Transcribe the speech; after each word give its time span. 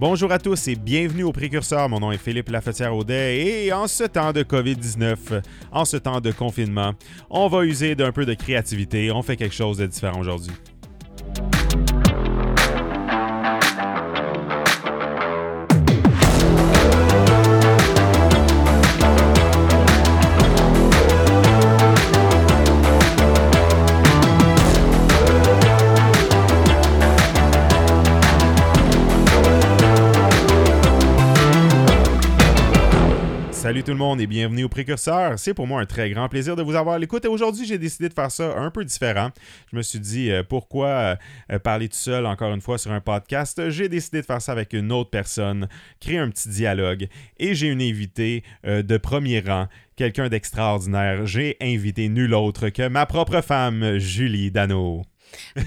Bonjour 0.00 0.30
à 0.30 0.38
tous 0.38 0.68
et 0.68 0.76
bienvenue 0.76 1.24
au 1.24 1.32
Précurseur. 1.32 1.88
Mon 1.88 1.98
nom 1.98 2.12
est 2.12 2.18
Philippe 2.18 2.50
Lafetière-Audet 2.50 3.64
et 3.66 3.72
en 3.72 3.88
ce 3.88 4.04
temps 4.04 4.32
de 4.32 4.44
COVID-19, 4.44 5.42
en 5.72 5.84
ce 5.84 5.96
temps 5.96 6.20
de 6.20 6.30
confinement, 6.30 6.92
on 7.28 7.48
va 7.48 7.64
user 7.64 7.96
d'un 7.96 8.12
peu 8.12 8.24
de 8.24 8.34
créativité. 8.34 9.10
On 9.10 9.22
fait 9.22 9.34
quelque 9.34 9.56
chose 9.56 9.78
de 9.78 9.86
différent 9.86 10.20
aujourd'hui. 10.20 10.52
Tout 33.88 33.94
le 33.94 33.98
monde 34.00 34.20
et 34.20 34.26
bienvenue 34.26 34.64
au 34.64 34.68
Précurseur. 34.68 35.38
C'est 35.38 35.54
pour 35.54 35.66
moi 35.66 35.80
un 35.80 35.86
très 35.86 36.10
grand 36.10 36.28
plaisir 36.28 36.56
de 36.56 36.62
vous 36.62 36.74
avoir 36.74 36.96
à 36.96 36.98
l'écoute 36.98 37.24
aujourd'hui 37.24 37.64
j'ai 37.64 37.78
décidé 37.78 38.10
de 38.10 38.12
faire 38.12 38.30
ça 38.30 38.54
un 38.54 38.70
peu 38.70 38.84
différent. 38.84 39.30
Je 39.72 39.78
me 39.78 39.80
suis 39.80 39.98
dit 39.98 40.30
euh, 40.30 40.42
pourquoi 40.46 40.88
euh, 40.88 41.16
euh, 41.52 41.58
parler 41.58 41.88
tout 41.88 41.96
seul 41.96 42.26
encore 42.26 42.52
une 42.52 42.60
fois 42.60 42.76
sur 42.76 42.92
un 42.92 43.00
podcast? 43.00 43.70
J'ai 43.70 43.88
décidé 43.88 44.20
de 44.20 44.26
faire 44.26 44.42
ça 44.42 44.52
avec 44.52 44.74
une 44.74 44.92
autre 44.92 45.08
personne, 45.08 45.68
créer 46.00 46.18
un 46.18 46.28
petit 46.28 46.50
dialogue 46.50 47.08
et 47.38 47.54
j'ai 47.54 47.68
une 47.68 47.80
invitée 47.80 48.42
de 48.62 48.96
premier 48.98 49.40
rang, 49.40 49.68
quelqu'un 49.96 50.28
d'extraordinaire. 50.28 51.24
J'ai 51.24 51.56
invité 51.62 52.10
nul 52.10 52.34
autre 52.34 52.68
que 52.68 52.88
ma 52.88 53.06
propre 53.06 53.40
femme, 53.40 53.96
Julie 53.96 54.50
Dano. 54.50 55.06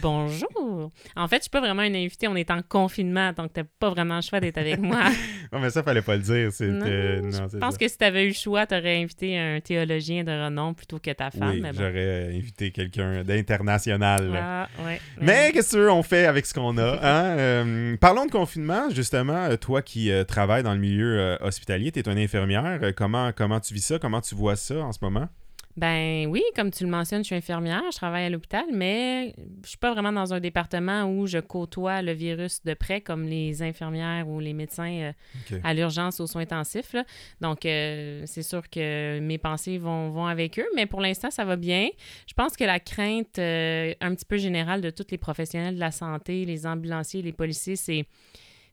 Bonjour. 0.02 0.92
En 1.16 1.28
fait, 1.28 1.38
je 1.38 1.42
suis 1.42 1.50
pas 1.50 1.62
vraiment 1.62 1.84
une 1.84 1.96
invitée. 1.96 2.28
On 2.28 2.36
est 2.36 2.50
en 2.52 2.62
confinement, 2.62 3.34
donc 3.34 3.54
t'as 3.54 3.64
pas 3.80 3.90
vraiment 3.90 4.16
le 4.16 4.22
choix 4.22 4.40
d'être 4.40 4.58
avec 4.58 4.80
moi. 4.80 5.04
non, 5.52 5.60
mais 5.60 5.70
ça, 5.70 5.84
fallait 5.84 6.02
pas 6.02 6.16
le 6.16 6.22
dire. 6.22 6.50
je 6.52 7.58
pense 7.58 7.78
que 7.78 7.88
si 7.88 7.98
tu 7.98 8.04
avais 8.04 8.26
eu 8.26 8.30
le 8.30 8.34
choix, 8.34 8.66
tu 8.66 8.76
aurais 8.76 9.02
invité 9.02 9.38
un 9.38 9.60
théologien 9.60 10.24
de 10.24 10.32
renom 10.32 10.74
plutôt 10.74 11.00
que 11.00 11.12
ta 11.12 11.32
femme. 11.32 11.52
Oui, 11.52 11.64
j'aurais 11.74 12.36
invité 12.36 12.72
quelqu'un 12.72 13.24
d'international. 13.24 14.32
Ah, 14.36 14.68
ouais, 14.86 15.00
Mais 15.20 15.52
qu'est-ce 15.54 15.78
qu'on 15.88 16.04
fait 16.04 16.26
avec 16.26 16.46
ce 16.46 16.54
qu'on 16.54 16.78
a? 16.78 17.00
Hein? 17.12 17.38
Euh, 17.38 17.98
parlons 17.98 18.26
de 18.26 18.32
confinement, 18.32 18.90
justement. 18.90 19.46
Euh, 19.46 19.58
toi 19.58 19.82
qui 19.82 20.12
euh, 20.12 20.24
travailles 20.24 20.64
dans 20.64 20.74
le 20.74 20.80
milieu 20.80 21.38
hospitalier, 21.42 21.92
tu 21.92 22.00
es 22.00 22.04
une 22.04 22.18
infirmière. 22.18 22.80
comment, 22.96 23.32
comment 23.36 23.60
tu 23.60 23.74
vis 23.74 23.82
ça? 23.82 24.00
Comment 24.00 24.22
tu 24.22 24.36
vois 24.36 24.56
ça 24.56 24.76
en 24.76 24.92
ce 24.92 25.00
moment? 25.02 25.28
Ben 25.78 26.28
oui, 26.28 26.44
comme 26.56 26.72
tu 26.72 26.84
le 26.84 26.90
mentionnes, 26.90 27.24
je 27.24 27.28
suis 27.28 27.36
infirmière, 27.36 27.84
je 27.92 27.98
travaille 27.98 28.26
à 28.26 28.30
l'hôpital, 28.30 28.66
mais 28.74 29.34
je 29.64 29.70
suis 29.70 29.78
pas 29.78 29.94
vraiment 29.94 30.12
dans 30.12 30.34
un 30.34 30.40
département 30.40 31.06
où 31.06 31.28
je 31.28 31.38
côtoie 31.38 32.02
le 32.02 32.12
virus 32.12 32.64
de 32.64 32.74
près, 32.74 33.02
comme 33.02 33.24
les 33.24 33.64
infirmières 33.64 34.28
ou 34.28 34.40
les 34.40 34.54
médecins 34.54 35.14
euh, 35.52 35.60
à 35.64 35.74
l'urgence 35.74 36.20
aux 36.20 36.28
soins 36.28 36.42
intensifs. 36.42 36.96
Donc, 37.40 37.66
euh, 37.66 38.24
c'est 38.26 38.44
sûr 38.44 38.70
que 38.70 39.20
mes 39.20 39.38
pensées 39.38 39.78
vont, 39.78 40.10
vont 40.10 40.26
avec 40.26 40.60
eux, 40.60 40.68
mais 40.76 40.86
pour 40.86 41.02
l'instant, 41.02 41.32
ça 41.32 41.46
va 41.46 41.56
bien. 41.56 41.90
Je 42.28 42.34
pense 42.34 42.58
que 42.58 42.64
la 42.64 42.80
crainte 42.80 43.40
euh, 43.40 43.94
un 44.02 44.14
petit 44.14 44.26
peu 44.26 44.38
générale 44.38 44.82
de 44.82 44.90
tous 44.90 45.08
les 45.12 45.18
professionnels 45.18 45.76
de 45.76 45.80
la 45.80 45.92
santé, 45.92 46.46
les 46.46 46.66
ambulanciers, 46.66 47.22
les 47.22 47.34
policiers, 47.34 47.76
c'est 47.76 48.06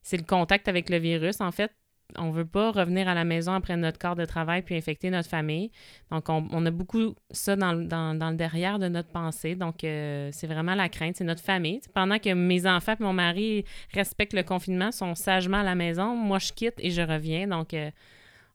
c'est 0.00 0.16
le 0.16 0.22
contact 0.22 0.68
avec 0.68 0.88
le 0.88 0.96
virus, 0.96 1.40
en 1.40 1.50
fait 1.50 1.70
on 2.16 2.30
veut 2.30 2.46
pas 2.46 2.70
revenir 2.70 3.08
à 3.08 3.14
la 3.14 3.24
maison 3.24 3.52
après 3.52 3.76
notre 3.76 3.98
corps 3.98 4.16
de 4.16 4.24
travail 4.24 4.62
puis 4.62 4.76
infecter 4.76 5.10
notre 5.10 5.28
famille. 5.28 5.70
Donc, 6.10 6.28
on, 6.28 6.66
a 6.66 6.70
beaucoup 6.70 7.14
ça 7.30 7.56
dans, 7.56 7.72
le 7.72 8.34
derrière 8.34 8.78
de 8.78 8.88
notre 8.88 9.10
pensée. 9.10 9.54
Donc, 9.54 9.84
euh, 9.84 10.30
c'est 10.32 10.46
vraiment 10.46 10.74
la 10.74 10.88
crainte, 10.88 11.16
c'est 11.16 11.24
notre 11.24 11.42
famille. 11.42 11.80
Pendant 11.94 12.18
que 12.18 12.32
mes 12.32 12.66
enfants 12.66 12.94
et 12.98 13.02
mon 13.02 13.12
mari 13.12 13.64
respectent 13.92 14.32
le 14.32 14.42
confinement, 14.42 14.90
sont 14.90 15.14
sagement 15.14 15.58
à 15.58 15.62
la 15.62 15.74
maison, 15.74 16.16
moi, 16.16 16.38
je 16.38 16.52
quitte 16.52 16.76
et 16.78 16.90
je 16.90 17.02
reviens. 17.02 17.46
Donc, 17.46 17.74
euh, 17.74 17.90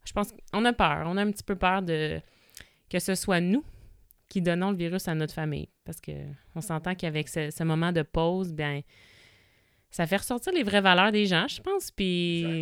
je 0.06 0.13
pense 0.13 0.34
qu'on 0.52 0.66
a 0.66 0.74
peur. 0.74 1.03
On 1.06 1.18
a 1.18 1.22
un 1.22 1.31
petit 1.31 1.44
peu 1.44 1.56
peur 1.56 1.81
de 1.81 2.19
que 2.90 3.00
ce 3.00 3.16
soit 3.16 3.40
nous 3.42 3.63
qui 4.30 4.42
donnons 4.42 4.72
le 4.72 4.78
virus 4.78 5.08
à 5.08 5.16
notre 5.16 5.34
famille. 5.34 5.69
Parce 5.86 6.00
qu'on 6.02 6.62
s'entend 6.62 6.96
qu'avec 6.96 7.30
ce, 7.30 7.52
ce, 7.52 7.63
moment 7.63 7.92
de 7.92 8.02
pause, 8.02 8.52
bien 8.52 8.81
ça 9.94 10.08
fait 10.08 10.18
ressortir 10.18 10.52
les 10.54 10.64
vraies 10.64 10.81
valeurs 10.81 11.12
des 11.12 11.28
gens, 11.28 11.46
je 11.48 11.62
pense. 11.62 11.92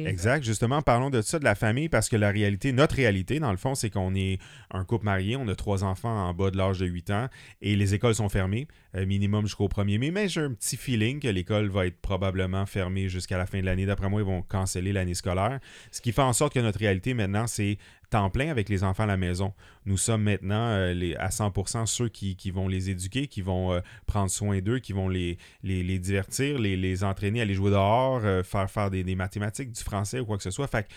Exact. 0.06 0.44
Justement, 0.44 0.81
parlons 0.81 1.09
de 1.09 1.22
ça, 1.22 1.40
de 1.40 1.46
la 1.46 1.56
famille, 1.56 1.88
parce 1.88 2.09
que 2.09 2.18
la 2.18 2.30
réalité, 2.30 2.74
notre 2.74 2.96
réalité, 2.96 3.40
dans 3.40 3.52
le 3.52 3.58
fond, 3.58 3.74
c'est 3.74 3.90
qu'on 3.90 4.14
est 4.16 4.38
un 4.69 4.84
couple 4.84 5.06
marié, 5.06 5.38
on 5.38 5.47
a 5.47 5.56
trois 5.56 5.86
enfants 5.86 6.28
en 6.28 6.34
bas 6.34 6.52
de 6.52 6.58
l'âge 6.58 6.80
de 6.80 6.86
8 6.86 7.09
ans 7.12 7.30
et 7.62 7.78
les 7.78 7.94
écoles 7.94 8.16
sont 8.16 8.28
fermées, 8.28 8.68
euh, 8.96 9.06
minimum 9.06 9.46
jusqu'au 9.46 9.69
1er 9.69 9.97
mai. 9.97 10.12
Mais 10.12 10.28
j'ai 10.28 10.42
un 10.42 10.52
petit 10.52 10.75
feeling 10.75 11.22
que 11.22 11.30
l'école 11.30 11.69
va 11.69 11.88
être 11.88 12.02
probablement 12.02 12.66
fermée 12.66 13.08
jusqu'à 13.08 13.38
la 13.38 13.46
fin 13.46 13.62
de 13.62 13.66
l'année. 13.66 13.86
D'après 13.86 14.09
moi, 14.09 14.19
ils 14.19 14.28
vont 14.28 14.42
canceller 14.42 14.92
l'année 14.92 15.13
scolaire. 15.13 15.62
Ce 15.94 16.02
qui 16.02 16.12
fait 16.12 16.22
en 16.22 16.34
sorte 16.34 16.53
que 16.53 16.59
notre 16.59 16.80
réalité 16.80 17.13
maintenant, 17.13 17.48
c'est 17.48 17.78
temps 18.12 18.30
plein 18.30 18.50
avec 18.50 18.70
les 18.70 18.84
enfants 18.84 19.04
à 19.04 19.08
la 19.08 19.18
maison. 19.18 19.54
Nous 19.86 19.98
sommes 19.98 20.24
maintenant 20.24 20.70
euh, 20.70 21.14
à 21.18 21.30
100% 21.30 21.86
ceux 21.88 22.10
qui, 22.10 22.52
vont 22.52 22.68
les 22.68 22.90
éduquer, 22.90 23.28
qui 23.28 23.42
vont 23.42 23.74
euh, 23.74 23.80
prendre 24.06 24.30
soin 24.30 24.60
d'eux, 24.60 24.80
qui 24.80 24.94
vont 24.94 25.10
les, 25.10 25.38
les, 25.64 25.98
divertir, 25.98 26.60
les, 26.60 26.78
les, 26.78 27.04
entraîner 27.04 27.40
à 27.40 27.44
aller 27.44 27.56
jouer 27.56 27.72
dehors, 27.72 28.22
euh, 28.24 28.44
faire 28.44 28.70
faire 28.70 28.92
des, 28.92 29.04
mathématiques, 29.16 29.72
du 29.72 29.82
français 29.82 30.20
ou 30.20 30.26
quoi 30.26 30.38
que 30.38 30.44
ce 30.44 30.52
soit. 30.52 30.68
Fait 30.68 30.88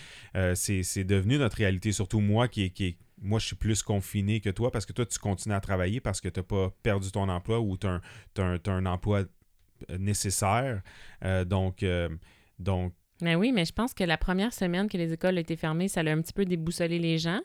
c'est 0.55 1.03
devenu 1.03 1.37
notre 1.37 1.57
réalité, 1.57 1.91
surtout 1.91 2.19
moi 2.19 2.47
qui, 2.47 2.69
qui 2.71 2.97
moi, 3.21 3.39
je 3.39 3.45
suis 3.45 3.55
plus 3.55 3.81
confiné 3.81 4.41
que 4.41 4.49
toi 4.49 4.71
parce 4.71 4.85
que 4.85 4.91
toi, 4.91 5.05
tu 5.05 5.17
continues 5.17 5.55
à 5.55 5.61
travailler 5.61 6.01
parce 6.01 6.19
que 6.19 6.27
tu 6.27 6.41
n'as 6.41 6.43
pas 6.43 6.69
perdu 6.83 7.11
ton 7.11 7.29
emploi 7.29 7.61
ou 7.61 7.77
tu 7.77 7.87
as, 7.87 8.01
as, 8.37 8.69
un 8.69 8.85
emploi 8.85 9.23
nécessaire. 9.97 10.81
donc, 11.45 11.85
donc 12.59 12.93
mais 13.21 13.35
oui, 13.35 13.51
mais 13.51 13.65
je 13.65 13.71
pense 13.71 13.93
que 13.93 14.03
la 14.03 14.17
première 14.17 14.53
semaine 14.53 14.89
que 14.89 14.97
les 14.97 15.13
écoles 15.13 15.37
étaient 15.37 15.55
fermées, 15.55 15.87
ça 15.87 16.01
a 16.01 16.09
un 16.09 16.21
petit 16.21 16.33
peu 16.33 16.45
déboussolé 16.45 16.99
les 16.99 17.17
gens. 17.17 17.39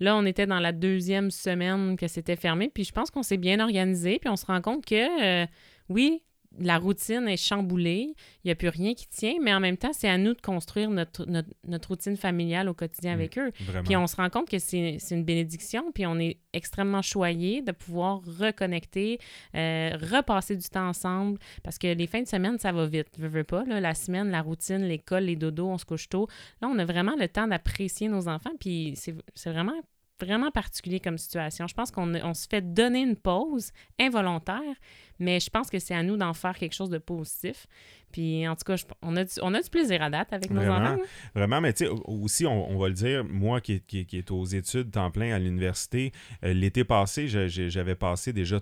Là, 0.00 0.16
on 0.16 0.26
était 0.26 0.46
dans 0.46 0.60
la 0.60 0.72
deuxième 0.72 1.30
semaine 1.30 1.96
que 1.96 2.08
c'était 2.08 2.36
fermé, 2.36 2.68
puis 2.68 2.84
je 2.84 2.92
pense 2.92 3.10
qu'on 3.10 3.22
s'est 3.22 3.38
bien 3.38 3.60
organisé, 3.60 4.18
puis 4.18 4.28
on 4.28 4.36
se 4.36 4.46
rend 4.46 4.60
compte 4.60 4.84
que, 4.84 5.44
euh, 5.44 5.46
oui, 5.88 6.22
la 6.58 6.78
routine 6.78 7.26
est 7.28 7.36
chamboulée, 7.36 8.14
il 8.44 8.46
n'y 8.46 8.50
a 8.50 8.54
plus 8.54 8.68
rien 8.68 8.94
qui 8.94 9.08
tient, 9.08 9.34
mais 9.42 9.52
en 9.52 9.60
même 9.60 9.76
temps, 9.76 9.92
c'est 9.92 10.08
à 10.08 10.18
nous 10.18 10.34
de 10.34 10.40
construire 10.40 10.90
notre, 10.90 11.26
notre, 11.26 11.88
routine 11.88 12.16
familiale 12.16 12.68
au 12.68 12.74
quotidien 12.74 13.12
avec 13.12 13.38
eux. 13.38 13.52
Puis 13.84 13.96
on 13.96 14.06
se 14.06 14.16
rend 14.16 14.30
compte 14.30 14.48
que 14.48 14.58
c'est 14.58 14.98
une 15.10 15.24
bénédiction, 15.24 15.92
puis 15.92 16.06
on 16.06 16.18
est 16.18 16.38
extrêmement 16.52 17.02
choyé 17.02 17.62
de 17.62 17.72
pouvoir 17.72 18.20
reconnecter, 18.38 19.18
euh, 19.54 19.90
repasser 20.12 20.56
du 20.56 20.68
temps 20.68 20.88
ensemble, 20.88 21.38
parce 21.62 21.78
que 21.78 21.92
les 21.92 22.06
fins 22.06 22.22
de 22.22 22.28
semaine, 22.28 22.58
ça 22.58 22.72
va 22.72 22.86
vite, 22.86 23.08
je 23.18 23.26
veux 23.26 23.44
pas. 23.44 23.64
Là, 23.64 23.80
la 23.80 23.94
semaine, 23.94 24.30
la 24.30 24.42
routine, 24.42 24.84
l'école, 24.84 25.24
les 25.24 25.36
dodos, 25.36 25.68
on 25.68 25.78
se 25.78 25.84
couche 25.84 26.08
tôt. 26.08 26.28
Là, 26.62 26.68
on 26.68 26.78
a 26.78 26.84
vraiment 26.84 27.16
le 27.18 27.28
temps 27.28 27.46
d'apprécier 27.46 28.08
nos 28.08 28.28
enfants, 28.28 28.52
puis 28.58 28.94
c'est 28.96 29.50
vraiment 29.50 29.74
vraiment 30.20 30.50
particulier 30.50 31.00
comme 31.00 31.18
situation. 31.18 31.66
Je 31.66 31.74
pense 31.74 31.90
qu'on 31.90 32.14
on 32.14 32.34
se 32.34 32.46
fait 32.48 32.62
donner 32.62 33.00
une 33.00 33.16
pause 33.16 33.72
involontaire, 33.98 34.74
mais 35.18 35.40
je 35.40 35.50
pense 35.50 35.70
que 35.70 35.78
c'est 35.78 35.94
à 35.94 36.02
nous 36.02 36.16
d'en 36.16 36.34
faire 36.34 36.56
quelque 36.56 36.74
chose 36.74 36.90
de 36.90 36.98
positif. 36.98 37.66
Puis 38.12 38.46
en 38.46 38.54
tout 38.54 38.64
cas, 38.64 38.76
on, 39.02 39.16
a 39.16 39.24
du, 39.24 39.32
on 39.42 39.54
a 39.54 39.60
du 39.60 39.68
plaisir 39.68 40.00
à 40.02 40.10
date 40.10 40.32
avec 40.32 40.50
nos 40.50 40.62
enfants. 40.62 40.98
Vraiment, 41.34 41.60
mais 41.60 41.72
tu 41.72 41.84
sais, 41.84 41.90
aussi, 42.04 42.46
on, 42.46 42.78
va 42.78 42.88
le 42.88 42.94
dire, 42.94 43.24
moi 43.24 43.60
qui, 43.60 43.80
qui, 43.80 44.06
qui 44.06 44.18
est 44.18 44.30
aux 44.30 44.44
études 44.44 44.92
temps 44.92 45.10
plein 45.10 45.34
à 45.34 45.38
l'université, 45.38 46.12
euh, 46.44 46.52
l'été 46.52 46.84
passé, 46.84 47.26
j'avais 47.28 47.96
passé 47.96 48.32
déjà 48.32 48.60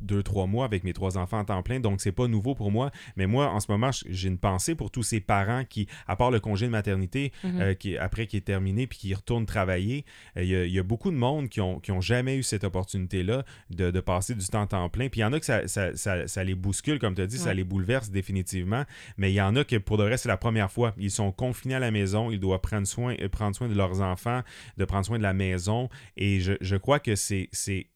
deux, 0.00 0.22
trois 0.22 0.46
mois 0.46 0.64
avec 0.64 0.84
mes 0.84 0.92
trois 0.92 1.18
enfants 1.18 1.38
en 1.38 1.44
temps 1.44 1.62
plein, 1.62 1.80
donc 1.80 2.00
c'est 2.00 2.12
pas 2.12 2.28
nouveau 2.28 2.54
pour 2.54 2.70
moi. 2.70 2.90
Mais 3.16 3.26
moi, 3.26 3.50
en 3.50 3.60
ce 3.60 3.70
moment, 3.70 3.90
j'ai 4.08 4.28
une 4.28 4.38
pensée 4.38 4.74
pour 4.74 4.90
tous 4.90 5.02
ces 5.02 5.20
parents 5.20 5.64
qui, 5.64 5.88
à 6.06 6.16
part 6.16 6.30
le 6.30 6.40
congé 6.40 6.66
de 6.66 6.70
maternité, 6.70 7.32
mhm. 7.42 7.60
euh, 7.60 7.74
qui, 7.74 7.96
après 7.96 8.26
qui 8.26 8.36
est 8.36 8.42
terminé, 8.42 8.86
puis 8.86 8.98
qui 8.98 9.14
retournent 9.14 9.46
travailler, 9.46 10.04
euh, 10.36 10.44
il 10.44 10.72
y, 10.72 10.78
a 10.78 10.82
beaucoup 10.82 11.10
de 11.10 11.16
monde 11.16 11.48
qui 11.48 11.60
ont, 11.60 11.80
qui 11.80 11.92
ont 11.92 12.00
jamais 12.00 12.36
eu 12.36 12.42
cette 12.42 12.64
opportunité-là 12.64 13.44
de, 13.70 13.90
de, 13.90 14.00
passer 14.00 14.34
du 14.34 14.46
temps 14.46 14.62
en 14.62 14.66
temps 14.66 14.88
plein. 14.88 15.08
Puis 15.08 15.20
il 15.20 15.22
y 15.22 15.24
en 15.24 15.32
a 15.32 15.40
que 15.40 15.46
ça, 15.46 15.66
ça, 15.68 15.96
ça, 15.96 16.44
les 16.44 16.54
bouscule, 16.54 16.98
comme 16.98 17.14
tu 17.14 17.22
as 17.22 17.26
dit, 17.26 17.38
ça 17.38 17.54
les 17.54 17.64
bouleverse 17.64 18.10
définitivement. 18.10 18.84
Mais 19.16 19.32
il 19.32 19.34
y 19.34 19.40
en 19.40 19.56
a 19.56 19.64
que 19.64 19.76
pour 19.76 19.98
de 19.98 20.04
vrai, 20.04 20.16
c'est 20.16 20.28
la 20.28 20.36
première 20.36 20.70
fois. 20.70 20.94
Ils 20.98 21.10
sont 21.10 21.32
confinés 21.32 21.74
à 21.74 21.78
la 21.78 21.90
maison, 21.90 22.30
ils 22.30 22.40
doivent 22.40 22.60
prendre 22.60 22.86
soin, 22.86 23.14
euh, 23.20 23.28
prendre 23.28 23.56
soin 23.56 23.68
de 23.68 23.74
leurs 23.74 24.00
enfants, 24.00 24.42
de 24.76 24.84
prendre 24.84 25.06
soin 25.06 25.18
de 25.18 25.22
la 25.22 25.34
maison. 25.34 25.88
Et 26.16 26.40
je, 26.40 26.54
je 26.60 26.76
crois 26.76 26.98
que 26.98 27.14
c'est 27.14 27.48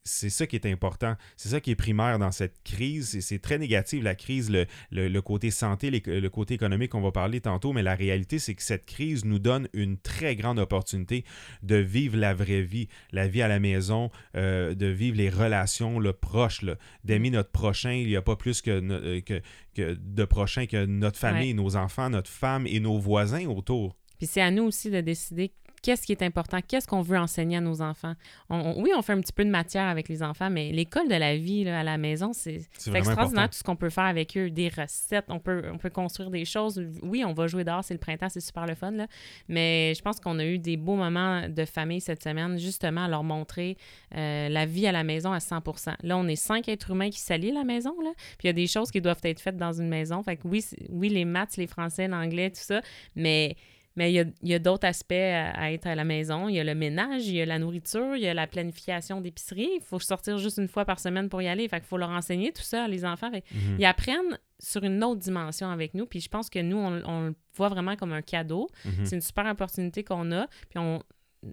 ça 0.05 0.47
qui 0.47 0.57
est 0.57 0.67
important. 0.67 1.17
C'est 1.37 1.49
ça 1.49 1.61
qui 1.61 1.71
est 1.71 1.77
primaire 1.79 2.19
dans 2.19 2.33
cette 2.33 2.63
crise. 2.63 3.19
C'est 3.21 3.39
très 3.39 3.57
négatif, 3.57 4.03
la 4.03 4.15
crise, 4.15 4.51
le, 4.91 5.21
côté 5.21 5.51
santé, 5.51 5.91
le 5.91 6.29
côté 6.29 6.55
économique, 6.55 6.95
on 6.95 7.01
va 7.01 7.13
parler 7.13 7.41
tantôt, 7.41 7.73
mais 7.73 7.83
la 7.83 7.95
réalité, 7.95 8.39
c'est 8.39 8.55
que 8.55 8.63
cette 8.63 8.85
crise 8.85 9.25
nous 9.25 9.39
donne 9.39 9.69
une 9.73 9.97
très 9.97 10.37
grande 10.37 10.59
opportunité 10.59 11.25
de 11.63 11.77
vivre 11.77 12.19
la 12.19 12.35
vraie 12.35 12.61
vie, 12.63 12.89
la 13.13 13.27
vie 13.27 13.41
à 13.41 13.49
la 13.49 13.61
maison, 13.61 14.11
euh, 14.37 14.75
de 14.75 14.87
vivre 14.87 15.17
les 15.17 15.31
relations 15.31 15.99
le 15.99 16.13
proches, 16.13 16.65
d'aimer 17.05 17.31
notre 17.31 17.51
prochain. 17.51 17.93
Il 17.93 18.09
n'y 18.09 18.17
a 18.17 18.23
pas 18.23 18.37
plus 18.37 18.61
que, 18.61 18.71
euh, 18.71 19.21
que, 19.21 19.41
que, 19.75 19.97
de 19.99 20.25
prochain 20.25 20.67
que 20.67 20.85
notre 20.85 21.19
famille, 21.19 21.55
nos 21.55 21.77
enfants, 21.77 22.11
notre 22.11 22.31
femme 22.31 22.67
et 22.67 22.81
nos 22.81 22.99
voisins 22.99 23.47
autour. 23.47 23.97
Puis 24.19 24.27
c'est 24.27 24.43
à 24.43 24.51
nous 24.51 24.65
aussi 24.65 24.91
de 24.91 25.01
décider 25.01 25.53
qu'est-ce 25.83 26.07
qui 26.07 26.13
est 26.13 26.23
important, 26.23 26.59
qu'est-ce 26.67 26.87
qu'on 26.87 27.03
veut 27.03 27.19
enseigner 27.19 27.57
à 27.57 27.61
nos 27.61 27.83
enfants? 27.83 28.15
oui, 28.51 28.91
on 28.97 29.03
fait 29.03 29.13
un 29.13 29.21
petit 29.21 29.33
peu 29.33 29.45
de 29.45 29.51
matière 29.51 29.87
avec 29.87 30.09
les 30.09 30.23
enfants, 30.23 30.51
mais 30.51 30.73
l'école 30.73 31.09
de 31.09 31.15
la 31.15 31.37
vie 31.37 31.69
à 31.69 31.83
la 31.83 31.99
maison, 31.99 32.33
c'est 32.33 32.61
extraordinaire 32.95 33.51
tout 33.51 33.59
ce 33.59 33.63
qu'on 33.63 33.77
peut 33.77 33.91
faire 33.91 34.05
avec 34.05 34.37
eux. 34.37 34.51
Des 34.51 34.69
recettes, 34.69 35.27
on 35.29 35.39
peut, 35.39 35.63
on 35.73 35.79
peut 35.79 35.91
construire 35.91 36.31
des 36.31 36.45
choses. 36.45 36.83
Oui, 37.03 37.25
on 37.25 37.33
va 37.33 37.47
jouer 37.47 37.65
dehors, 37.65 37.85
c'est 37.85 37.95
le 37.95 38.01
printemps, 38.01 38.29
c'est 38.29 38.41
super 38.41 38.67
le 38.67 38.75
fun, 38.75 38.91
là. 38.93 39.07
mais 39.49 39.95
je 39.95 40.03
pense 40.03 40.21
qu'on 40.21 40.39
a 40.39 40.45
eu 40.45 40.59
des 40.59 40.77
beaux 40.77 40.97
moments 40.97 41.49
de 41.49 41.65
famille 41.65 42.01
cette 42.01 42.23
semaine, 42.23 42.59
justement 42.59 43.05
à 43.05 43.09
leur 43.09 43.25
montrer 43.25 43.77
euh, 44.15 44.49
la 44.49 44.67
vie 44.67 44.87
à 44.87 44.93
la 44.93 45.05
maison 45.05 45.33
à 45.33 45.39
100% 45.39 45.95
Là, 46.03 46.17
on 46.17 46.27
est 46.29 46.37
cinq 46.37 46.69
êtres 46.69 46.91
humains 46.91 47.11
qui 47.11 47.21
s'allient 47.21 47.51
à 47.51 47.55
la 47.55 47.65
maison, 47.65 47.95
là. 48.03 48.11
puis 48.39 48.45
il 48.45 48.47
y 48.47 48.51
a 48.51 48.55
des 48.55 48.67
choses 48.67 48.91
qui 48.91 49.01
doivent 49.01 49.21
être 49.23 49.41
faites 49.41 49.57
dans 49.57 49.73
une 49.73 49.89
maison. 49.89 50.23
Fait 50.23 50.37
que 50.37 50.47
oui, 50.47 50.65
oui 50.91 51.09
les 51.09 51.25
maths, 51.25 51.57
les 51.57 51.67
français, 51.67 52.09
l'anglais, 52.09 52.51
tout 52.51 52.61
ça, 52.61 52.81
mais 53.15 53.57
mais 53.99 54.13
il 54.13 54.33
y 54.45 54.55
a, 54.55 54.59
d'autres 54.61 54.87
aspects 54.87 55.11
à, 55.13 55.73
être 55.73 55.89
à 55.89 55.97
la 55.97 56.05
maison. 56.05 56.49
Il 56.49 56.55
y 56.55 56.61
a 56.61 56.65
le 56.65 56.77
ménage, 56.77 57.27
il 57.27 57.35
y 57.35 57.43
a 57.43 57.47
la 57.47 57.59
nourriture, 57.59 58.15
il 58.15 58.23
y 58.23 58.29
a 58.29 58.33
la 58.33 58.47
planification 58.47 59.21
d'épicerie. 59.21 59.69
Il 59.75 59.83
faut 59.83 59.99
sortir 59.99 60.39
juste 60.39 60.59
une 60.59 60.69
fois 60.69 60.85
par 60.85 61.01
semaine 61.01 61.29
pour 61.29 61.43
y 61.43 61.49
aller. 61.49 61.67
Fait 61.69 61.81
qu'il 61.81 61.89
faut 61.89 61.99
leur 61.99 62.11
enseigner 62.11 62.53
tout 62.53 62.63
ça, 62.63 62.87
les 62.87 63.05
enfants. 63.05 63.29
Mhm. 63.33 63.77
Ils 63.81 63.85
apprennent 63.85 64.39
sur 64.61 64.85
une 64.85 65.03
autre 65.03 65.21
dimension 65.21 65.69
avec 65.69 65.95
nous. 65.95 66.07
Puis 66.07 66.21
je 66.21 66.29
pense 66.29 66.49
que 66.49 66.61
nous, 66.61 66.77
on, 66.77 67.27
le 67.27 67.35
voit 67.57 67.71
vraiment 67.71 67.97
comme 67.97 68.13
un 68.13 68.23
cadeau. 68.23 68.69
Mhm. 68.85 69.05
C'est 69.05 69.17
une 69.17 69.21
super 69.21 69.47
opportunité 69.47 70.05
qu'on 70.05 70.31
a. 70.31 70.47
Puis 70.69 70.79
on, 70.79 71.03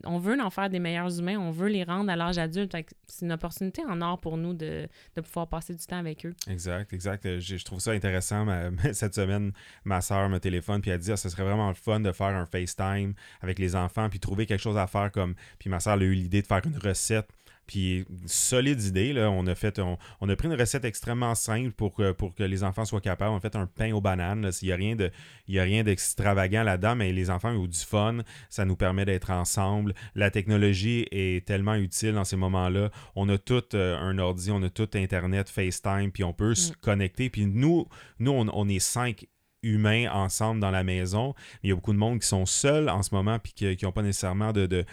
on 0.03 0.17
veut 0.17 0.39
en 0.39 0.49
faire 0.49 0.69
des 0.69 0.79
meilleurs 0.79 1.19
humains, 1.19 1.37
on 1.37 1.51
veut 1.51 1.67
les 1.67 1.83
rendre 1.83 2.11
à 2.11 2.15
l'âge 2.15 2.37
adulte. 2.37 2.75
C'est 3.07 3.25
une 3.25 3.31
opportunité 3.31 3.83
en 3.85 4.01
or 4.01 4.19
pour 4.19 4.37
nous 4.37 4.53
de, 4.53 4.87
pouvoir 5.23 5.47
passer 5.47 5.73
du 5.73 5.85
temps 5.85 5.97
avec 5.97 6.25
eux. 6.25 6.33
Exact, 6.47 6.91
exact. 6.93 7.25
Euh, 7.25 7.39
je, 7.39 7.63
trouve 7.63 7.79
ça 7.79 7.91
intéressant. 7.91 8.47
cette 8.93 9.15
semaine, 9.15 9.51
ma 9.83 10.01
soeur 10.01 10.29
me 10.29 10.39
téléphone 10.39 10.81
puis 10.81 10.91
elle 10.91 10.99
dit 10.99 11.11
ah, 11.11 11.17
ce 11.17 11.29
serait 11.29 11.43
vraiment 11.43 11.69
le 11.69 11.75
fun 11.75 11.99
de 11.99 12.11
faire 12.11 12.27
un 12.27 12.45
FaceTime 12.45 13.13
avec 13.41 13.59
les 13.59 13.75
enfants 13.75 14.09
puis 14.09 14.19
trouver 14.19 14.45
quelque 14.45 14.61
chose 14.61 14.77
à 14.77 14.87
faire 14.87 15.11
comme. 15.11 15.35
Puis 15.59 15.69
ma 15.69 15.79
soeur 15.79 15.93
a 15.93 16.03
eu 16.03 16.13
l'idée 16.13 16.41
de 16.41 16.47
faire 16.47 16.61
une 16.65 16.77
recette 16.77 17.29
puis, 17.67 18.05
solide 18.25 18.81
idée, 18.83 19.13
là, 19.13 19.31
on 19.31 19.47
a 19.47 19.55
fait, 19.55 19.79
on, 19.79 20.29
a 20.29 20.35
pris 20.35 20.47
une 20.47 20.53
recette 20.53 20.85
extrêmement 20.85 21.33
simple 21.35 21.71
pour 21.71 21.95
que, 21.95 22.11
pour 22.11 22.35
que 22.35 22.43
les 22.43 22.63
enfants 22.63 22.85
soient 22.85 23.01
capables. 23.01 23.31
On 23.31 23.37
a 23.37 23.39
fait 23.39 23.55
un 23.55 23.65
pain 23.65 23.91
aux 23.93 24.01
bananes. 24.01 24.51
Il 24.61 24.65
n'y 24.67 24.71
a 24.71 24.75
rien 24.75 24.95
de, 24.95 25.11
il 25.47 25.59
a 25.59 25.63
rien 25.63 25.83
d'extravagant 25.83 26.63
là-dedans, 26.63 26.95
mais 26.95 27.11
les 27.11 27.29
enfants 27.29 27.51
ont 27.51 27.67
du 27.67 27.79
fun. 27.79 28.19
Ça 28.49 28.65
nous 28.65 28.75
permet 28.75 29.05
d'être 29.05 29.31
ensemble. 29.31 29.93
La 30.13 30.29
technologie 30.29 31.07
est 31.11 31.45
tellement 31.45 31.75
utile 31.75 32.13
dans 32.13 32.23
ces 32.23 32.35
moments-là. 32.35 32.91
On 33.15 33.27
a 33.29 33.37
tout 33.37 33.63
euh, 33.73 33.97
un 33.97 34.17
ordi, 34.19 34.51
on 34.51 34.61
a 34.61 34.69
tout 34.69 34.89
Internet, 34.93 35.49
FaceTime, 35.49 36.11
puis 36.11 36.23
on 36.23 36.33
peut 36.33 36.55
se 36.55 36.71
mm. 36.71 36.75
connecter. 36.81 37.29
Puis 37.29 37.47
nous, 37.47 37.87
nous 38.19 38.31
on, 38.31 38.47
on 38.53 38.69
est 38.69 38.79
cinq 38.79 39.27
humains 39.65 40.09
ensemble 40.11 40.61
dans 40.61 40.71
la 40.71 40.83
maison. 40.83 41.33
Il 41.63 41.69
y 41.69 41.71
a 41.71 41.75
beaucoup 41.75 41.93
de 41.93 41.97
monde 41.97 42.19
qui 42.19 42.27
sont 42.27 42.45
seuls 42.45 42.89
en 42.89 43.03
ce 43.03 43.13
moment 43.13 43.39
puis 43.39 43.53
qui 43.53 43.77
n'ont 43.83 43.91
pas 43.91 44.03
nécessairement 44.03 44.53
de, 44.53 44.85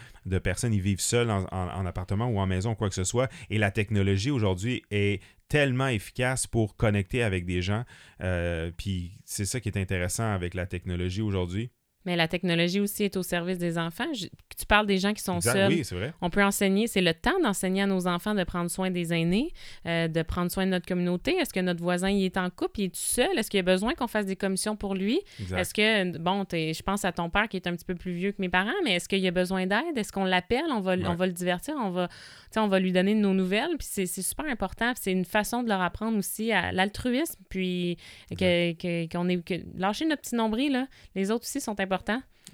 personnes. 0.42 0.72
Ils 0.72 0.80
vivent 0.80 1.00
seuls 1.00 1.30
en, 1.30 1.86
appartement 1.86 2.26
ou 2.26 2.38
en 2.38 2.46
maison, 2.46 2.74
quoi 2.74 2.88
que 2.88 2.94
ce 2.94 3.04
soit. 3.04 3.30
Et 3.50 3.58
la 3.58 3.70
technologie 3.70 4.30
aujourd'hui 4.30 4.82
est 4.90 5.22
tellement 5.48 5.88
efficace 5.88 6.46
pour 6.46 6.76
connecter 6.76 7.22
avec 7.22 7.44
des 7.44 7.60
gens. 7.60 7.84
Euh, 8.22 8.70
puis 8.76 9.12
c'est 9.24 9.44
ça 9.44 9.60
qui 9.60 9.68
est 9.68 9.78
intéressant 9.78 10.32
avec 10.32 10.54
la 10.54 10.66
technologie 10.66 11.20
aujourd'hui. 11.20 11.70
Mais 12.04 12.16
la 12.16 12.28
technologie 12.28 12.80
aussi 12.80 13.04
est 13.04 13.16
au 13.16 13.22
service 13.22 13.58
des 13.58 13.78
enfants. 13.78 14.10
tu 14.12 14.66
parles 14.66 14.86
des 14.86 14.98
gens 14.98 15.12
qui 15.12 15.22
sont 15.22 15.40
seuls. 15.40 15.68
Oui, 15.68 15.84
c'est 15.84 15.94
vrai. 15.94 16.12
On 16.20 16.30
peut 16.30 16.42
enseigner, 16.42 16.86
c'est 16.86 17.00
le 17.00 17.14
temps 17.14 17.38
d'enseigner 17.42 17.82
à 17.82 17.86
nos 17.86 18.06
enfants 18.06 18.34
de 18.34 18.44
prendre 18.44 18.70
soin 18.70 18.90
des 18.90 19.12
aînés, 19.12 19.52
euh, 19.86 20.08
de 20.08 20.22
prendre 20.22 20.50
soin 20.50 20.66
de 20.66 20.70
notre 20.70 20.86
communauté. 20.86 21.36
Est-ce 21.36 21.52
que 21.52 21.60
notre 21.60 21.82
voisin 21.82 22.10
il 22.10 22.24
est 22.24 22.36
en 22.36 22.50
couple, 22.50 22.80
il 22.80 22.84
est 22.86 22.94
tout 22.94 23.00
seul? 23.00 23.38
Est-ce 23.38 23.50
qu'il 23.50 23.60
a 23.60 23.62
besoin 23.62 23.94
qu'on 23.94 24.08
fasse 24.08 24.26
des 24.26 24.36
commissions 24.36 24.76
pour 24.76 24.94
lui? 24.94 25.20
Est-ce 25.56 25.72
que, 25.74 26.18
bon, 26.18 26.44
je 26.50 26.82
pense 26.82 27.04
à 27.04 27.12
ton 27.12 27.30
père 27.30 27.48
qui 27.48 27.56
est 27.56 27.66
un 27.66 27.74
petit 27.74 27.84
peu 27.84 27.94
plus 27.94 28.12
vieux 28.12 28.32
que 28.32 28.40
mes 28.40 28.48
parents, 28.48 28.70
mais 28.84 28.94
est-ce 28.94 29.08
qu'il 29.08 29.26
a 29.26 29.30
besoin 29.30 29.66
d'aide? 29.66 29.96
Est-ce 29.96 30.12
qu'on 30.12 30.24
l'appelle? 30.24 30.64
On 30.70 30.80
va, 30.80 30.94
on 31.06 31.14
va 31.14 31.26
le 31.26 31.32
divertir, 31.32 31.74
on 31.78 31.90
va, 31.90 32.08
on 32.56 32.68
va 32.68 32.80
lui 32.80 32.92
donner 32.92 33.14
de 33.14 33.20
nos 33.20 33.34
nouvelles. 33.34 33.76
Puis 33.78 33.88
c'est 33.90 34.22
super 34.22 34.46
important. 34.46 34.92
C'est 35.00 35.12
une 35.12 35.24
façon 35.24 35.62
de 35.62 35.68
leur 35.68 35.80
apprendre 35.80 36.18
aussi 36.18 36.52
à 36.52 36.72
l'altruisme, 36.72 37.40
puis 37.48 37.96
qu'on 38.30 38.36
que, 38.36 38.70
est. 38.70 39.44
Que, 39.44 39.54
lâcher 39.78 40.04
notre 40.06 40.22
petit 40.22 40.34
nombril, 40.34 40.72
là. 40.72 40.86
Les 41.14 41.30
autres 41.30 41.44
aussi 41.44 41.60
sont 41.60 41.78
importants. 41.78 41.91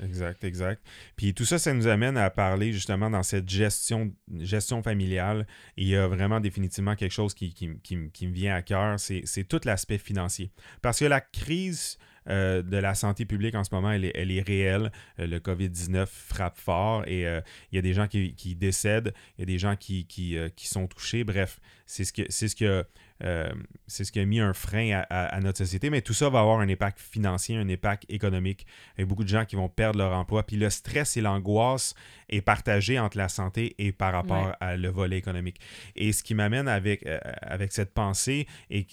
Exact, 0.03 0.45
exact. 0.45 0.83
Puis 1.17 1.35
tout 1.35 1.45
ça, 1.45 1.59
ça 1.59 1.73
nous 1.75 1.89
amène 1.89 2.17
à 2.17 2.31
parler 2.31 2.73
justement 2.73 3.11
dans 3.11 3.23
cette 3.23 3.49
gestion, 3.49 4.13
gestion 4.39 4.83
familiale. 4.83 5.47
il 5.77 5.89
y 5.89 5.97
a 5.97 6.07
vraiment 6.07 6.41
définitivement 6.41 6.95
quelque 6.95 7.13
chose 7.13 7.35
qui, 7.35 7.53
me 7.67 8.33
vient 8.33 8.55
à 8.55 8.63
cœur, 8.63 9.01
c'est 9.01 9.45
tout 9.49 9.61
l'aspect 9.65 9.99
financier. 9.99 10.53
Parce 10.83 11.01
que 11.01 11.05
la 11.05 11.21
crise 11.21 11.99
euh, 12.29 12.63
de 12.63 12.77
la 12.77 12.95
santé 12.95 13.25
publique 13.25 13.55
en 13.55 13.65
ce 13.65 13.75
moment, 13.75 13.91
elle 13.91 14.05
est, 14.05 14.13
elle 14.15 14.31
est 14.31 14.43
réelle. 14.43 14.93
Euh, 15.19 15.27
le 15.27 15.39
COVID-19 15.39 16.07
frappe 16.07 16.59
fort 16.59 17.05
et 17.07 17.27
euh, 17.27 17.41
il 17.73 17.77
y 17.77 17.79
a 17.79 17.83
des 17.83 17.95
gens 17.95 18.07
qui, 18.07 18.55
décèdent, 18.55 19.15
il 19.37 19.41
y 19.41 19.45
a 19.45 19.47
des 19.47 19.59
gens 19.59 19.77
qui, 19.77 20.05
qui, 20.07 20.69
sont 20.69 20.87
touchés. 20.87 21.25
Bref, 21.25 21.59
c'est 21.87 22.05
ce 22.05 22.55
que 22.55 22.85
euh, 23.25 23.49
c'est 23.87 24.05
ce 24.05 24.13
qui 24.13 24.21
a 24.21 24.25
mis 24.25 24.41
un 24.41 24.53
frein 24.53 25.03
à, 25.11 25.41
notre 25.41 25.59
société, 25.59 25.91
mais 25.91 26.03
tout 26.03 26.15
ça 26.15 26.29
va 26.29 26.41
avoir 26.41 26.61
un 26.61 26.69
impact 26.69 27.01
financier, 27.01 27.57
un 27.57 27.69
impact 27.69 28.05
économique. 28.09 28.67
Il 28.97 29.01
y 29.01 29.05
a 29.05 29.07
beaucoup 29.07 29.25
de 29.25 29.29
gens 29.29 29.45
qui 29.45 29.57
vont 29.57 29.69
perdre 29.69 29.99
leur 29.99 30.13
emploi. 30.13 30.45
Puis 30.45 30.57
le 30.57 30.71
stress 30.71 31.17
et 31.17 31.21
l'angoisse 31.21 31.95
est 32.29 32.41
partagé 32.41 32.99
entre 32.99 33.17
la 33.17 33.29
santé 33.29 33.75
et 33.79 33.93
par 33.93 34.13
rapport 34.13 34.53
à 34.61 34.77
le 34.77 34.89
volet 34.89 35.19
économique. 35.19 35.61
Et 35.97 36.13
ce 36.13 36.23
qui 36.23 36.35
m'amène 36.35 36.69
avec, 36.69 37.07
euh, 37.07 37.19
avec 37.43 37.73
cette 37.73 37.93
pensée, 37.93 38.47
et 38.71 38.87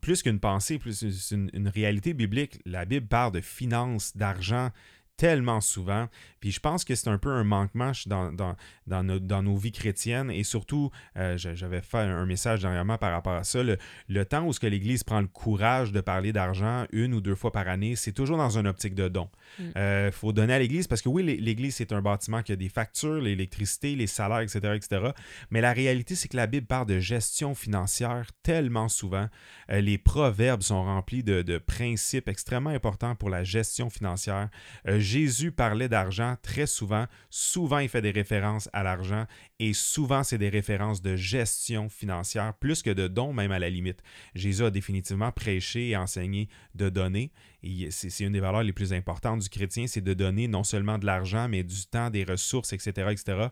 plus 0.00 0.22
qu'une 0.22 0.40
pensée, 0.40 0.78
plus 0.78 1.32
une, 1.32 1.50
une 1.52 1.68
réalité 1.68 2.14
biblique, 2.14 2.60
la 2.64 2.84
Bible 2.84 3.06
parle 3.06 3.32
de 3.32 3.40
finances, 3.40 4.16
d'argent, 4.16 4.70
tellement 5.16 5.60
souvent. 5.60 6.08
Puis 6.40 6.50
je 6.50 6.60
pense 6.60 6.84
que 6.84 6.94
c'est 6.94 7.08
un 7.08 7.18
peu 7.18 7.30
un 7.30 7.44
manquement 7.44 7.92
dans, 8.06 8.32
dans, 8.32 8.56
dans, 8.86 9.02
nos, 9.02 9.18
dans 9.18 9.42
nos 9.42 9.56
vies 9.56 9.72
chrétiennes. 9.72 10.30
Et 10.30 10.42
surtout, 10.42 10.90
euh, 11.16 11.38
j'avais 11.38 11.80
fait 11.80 11.98
un 11.98 12.26
message 12.26 12.60
dernièrement 12.60 12.98
par 12.98 13.12
rapport 13.12 13.34
à 13.34 13.44
ça. 13.44 13.60
Le, 13.62 14.24
temps 14.24 14.44
où 14.44 14.52
ce 14.52 14.60
que 14.60 14.66
l'Église 14.66 15.04
prend 15.04 15.20
le 15.20 15.26
courage 15.26 15.92
de 15.92 16.00
parler 16.00 16.32
d'argent 16.32 16.86
une 16.92 17.14
ou 17.14 17.20
deux 17.20 17.34
fois 17.34 17.52
par 17.52 17.68
année, 17.68 17.96
c'est 17.96 18.12
toujours 18.12 18.36
dans 18.36 18.58
une 18.58 18.66
optique 18.66 18.94
de 18.94 19.08
don. 19.08 19.28
Il 19.58 19.66
mm. 19.66 19.72
euh, 19.76 20.12
faut 20.12 20.32
donner 20.32 20.54
à 20.54 20.58
l'Église 20.58 20.86
parce 20.86 21.02
que 21.02 21.08
oui, 21.08 21.22
l'Église, 21.22 21.76
c'est 21.76 21.92
un 21.92 22.02
bâtiment 22.02 22.42
qui 22.42 22.52
a 22.52 22.56
des 22.56 22.68
factures, 22.68 23.20
l'électricité, 23.20 23.94
les 23.94 24.06
salaires, 24.06 24.40
etc., 24.40 24.74
etc. 24.74 25.12
Mais 25.50 25.60
la 25.60 25.72
réalité, 25.72 26.14
c'est 26.14 26.28
que 26.28 26.36
la 26.36 26.46
Bible 26.46 26.66
parle 26.66 26.86
de 26.86 26.98
gestion 26.98 27.54
financière 27.54 28.26
tellement 28.42 28.88
souvent. 28.88 29.28
Euh, 29.70 29.80
les 29.80 29.98
proverbes 29.98 30.62
sont 30.62 30.82
remplis 30.82 31.22
de, 31.22 31.42
de, 31.42 31.58
principes 31.58 32.28
extrêmement 32.28 32.70
importants 32.70 33.14
pour 33.14 33.30
la 33.30 33.44
gestion 33.44 33.88
financière. 33.90 34.48
Jésus 35.04 35.52
parlait 35.52 35.90
d'argent 35.90 36.36
très 36.42 36.66
souvent. 36.66 37.06
Souvent, 37.28 37.78
il 37.78 37.90
fait 37.90 38.00
des 38.00 38.10
références 38.10 38.70
à 38.72 38.82
l'argent 38.82 39.26
et 39.58 39.74
souvent, 39.74 40.24
c'est 40.24 40.38
des 40.38 40.48
références 40.48 41.02
de 41.02 41.14
gestion 41.14 41.90
financière, 41.90 42.54
plus 42.54 42.82
que 42.82 42.90
de 42.90 43.06
dons, 43.06 43.34
même 43.34 43.52
à 43.52 43.58
la 43.58 43.68
limite. 43.68 44.02
Jésus 44.34 44.64
a 44.64 44.70
définitivement 44.70 45.30
prêché 45.30 45.90
et 45.90 45.96
enseigné 45.96 46.48
de 46.74 46.88
donner. 46.88 47.32
C'est 47.90 48.24
une 48.24 48.32
des 48.32 48.40
valeurs 48.40 48.62
les 48.62 48.72
plus 48.72 48.94
importantes 48.94 49.40
du 49.40 49.48
chrétien, 49.50 49.86
c'est 49.86 50.00
de 50.00 50.14
donner 50.14 50.48
non 50.48 50.64
seulement 50.64 50.98
de 50.98 51.04
l'argent, 51.04 51.48
mais 51.48 51.62
du 51.62 51.86
temps, 51.86 52.08
des 52.08 52.24
ressources, 52.24 52.72
etc., 52.72 53.08
etc. 53.10 53.48